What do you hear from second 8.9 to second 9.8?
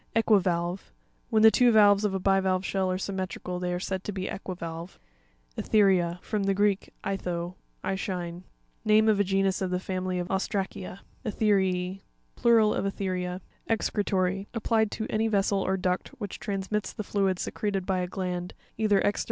of a genus of the